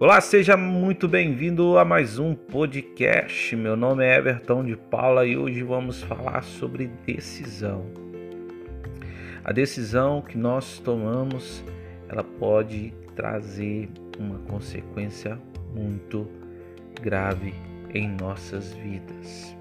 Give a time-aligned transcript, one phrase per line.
[0.00, 3.54] Olá, seja muito bem-vindo a mais um podcast.
[3.54, 7.86] Meu nome é Everton de Paula e hoje vamos falar sobre decisão.
[9.44, 11.64] A decisão que nós tomamos,
[12.08, 13.88] ela pode trazer
[14.18, 15.38] uma consequência
[15.72, 16.28] muito
[17.00, 17.54] grave
[17.94, 19.56] em nossas vidas.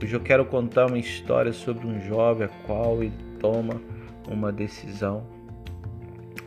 [0.00, 3.82] Hoje eu quero contar uma história sobre um jovem a qual ele toma
[4.28, 5.26] uma decisão,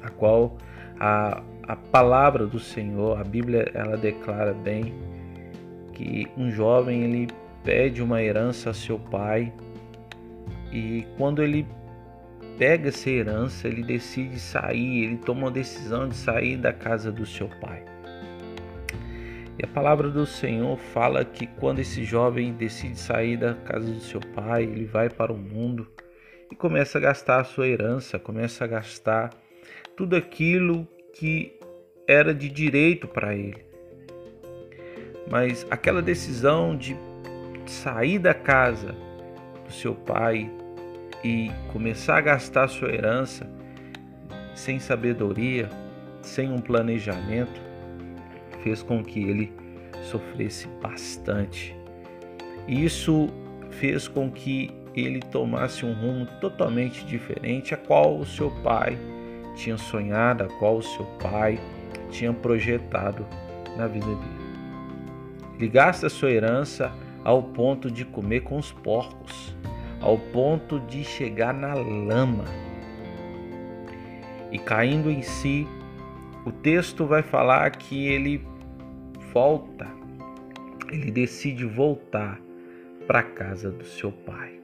[0.02, 0.58] a qual
[0.98, 4.94] a a palavra do Senhor, a Bíblia ela declara bem
[5.94, 7.28] que um jovem ele
[7.64, 9.52] pede uma herança a seu pai
[10.72, 11.66] e quando ele
[12.58, 17.26] pega essa herança, ele decide sair, ele toma a decisão de sair da casa do
[17.26, 17.84] seu pai.
[19.58, 24.02] E a palavra do Senhor fala que quando esse jovem decide sair da casa do
[24.02, 25.88] seu pai, ele vai para o mundo
[26.52, 29.32] e começa a gastar a sua herança, começa a gastar
[29.96, 31.58] tudo aquilo que
[32.08, 33.66] era de direito para ele.
[35.30, 36.96] Mas aquela decisão de
[37.66, 38.96] sair da casa
[39.66, 40.52] do seu pai
[41.24, 43.50] e começar a gastar sua herança
[44.54, 45.70] sem sabedoria,
[46.22, 47.60] sem um planejamento,
[48.62, 49.52] fez com que ele
[50.04, 51.76] sofresse bastante.
[52.68, 53.28] Isso
[53.72, 58.98] fez com que ele tomasse um rumo totalmente diferente a qual o seu pai
[59.56, 61.60] tinha sonhado, a qual o seu pai
[62.10, 63.26] tinha projetado
[63.76, 64.46] na vida dele.
[65.58, 66.92] Ele gasta sua herança
[67.24, 69.56] ao ponto de comer com os porcos,
[70.02, 72.46] ao ponto de chegar na lama.
[74.52, 75.68] E caindo em si,
[76.46, 78.46] o texto vai falar que ele
[79.34, 79.88] volta,
[80.92, 82.40] ele decide voltar
[83.08, 84.60] para a casa do seu pai.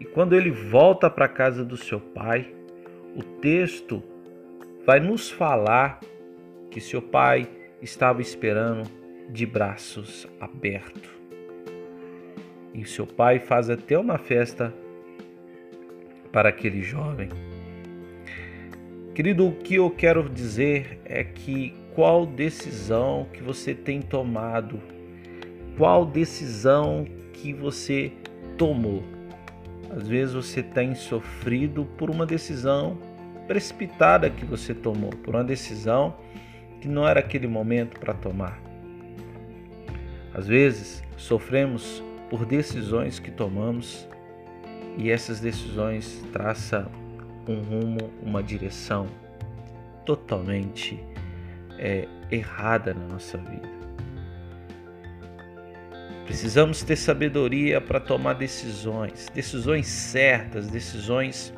[0.00, 2.52] E quando ele volta para a casa do seu pai,
[3.14, 4.02] o texto
[4.86, 6.00] vai nos falar
[6.70, 7.48] que seu pai
[7.80, 8.88] estava esperando
[9.28, 11.10] de braços abertos.
[12.74, 14.72] E seu pai faz até uma festa
[16.32, 17.28] para aquele jovem.
[19.14, 24.80] Querido, o que eu quero dizer é que qual decisão que você tem tomado,
[25.76, 28.10] qual decisão que você
[28.56, 29.02] tomou.
[29.94, 32.96] Às vezes você tem sofrido por uma decisão
[33.46, 36.16] precipitada que você tomou, por uma decisão
[36.80, 38.58] que não era aquele momento para tomar.
[40.34, 44.08] Às vezes, sofremos por decisões que tomamos
[44.96, 46.90] e essas decisões traçam
[47.46, 49.06] um rumo, uma direção
[50.06, 50.98] totalmente
[51.78, 53.81] é, errada na nossa vida.
[56.26, 61.52] Precisamos ter sabedoria para tomar decisões, decisões certas, decisões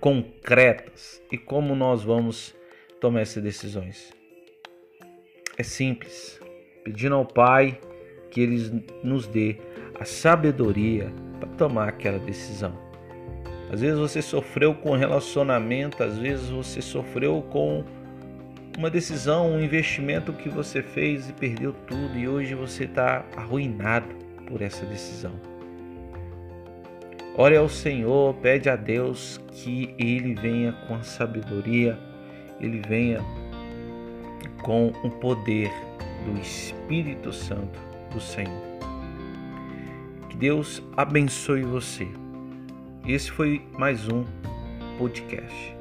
[0.00, 2.54] concretas e como nós vamos
[3.00, 4.12] tomar essas decisões.
[5.56, 6.40] É simples,
[6.82, 7.80] pedindo ao Pai
[8.30, 9.56] que Ele nos dê
[9.98, 12.76] a sabedoria para tomar aquela decisão.
[13.72, 17.84] Às vezes você sofreu com relacionamento, às vezes você sofreu com
[18.76, 24.08] uma decisão, um investimento que você fez e perdeu tudo e hoje você está arruinado
[24.46, 25.32] por essa decisão.
[27.36, 31.98] Ore ao Senhor, pede a Deus que Ele venha com a sabedoria,
[32.60, 33.20] Ele venha
[34.62, 35.70] com o poder
[36.24, 37.78] do Espírito Santo
[38.12, 38.62] do Senhor.
[40.28, 42.06] Que Deus abençoe você.
[43.06, 44.24] Esse foi mais um
[44.96, 45.76] podcast.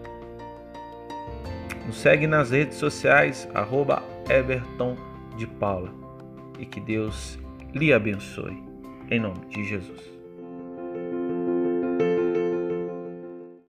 [1.85, 4.95] Nos segue nas redes sociais, arroba Everton
[5.37, 5.93] de Paula.
[6.59, 7.37] E que Deus
[7.73, 8.61] lhe abençoe.
[9.09, 10.22] Em nome de Jesus.